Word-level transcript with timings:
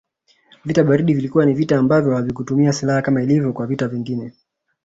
Vita 0.65 0.83
baridi 0.83 1.13
vilikuwa 1.13 1.45
ni 1.45 1.53
vita 1.53 1.77
ambavyo 1.79 2.15
havikutumia 2.15 2.73
siilaha 2.73 3.01
kama 3.01 3.23
ilivyo 3.23 3.53
kwa 3.53 3.67
vita 3.67 3.87
vingine 3.87 4.33